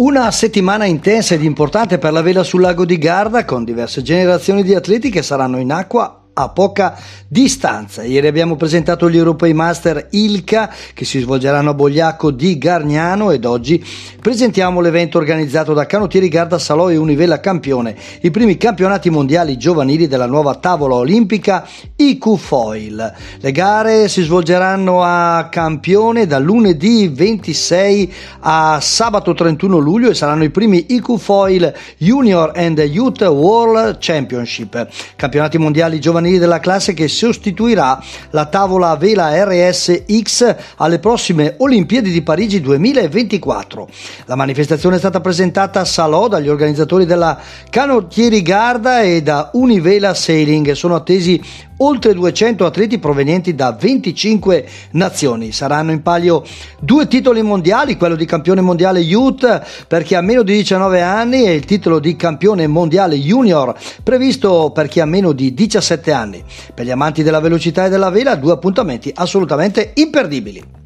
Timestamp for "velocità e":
67.40-67.88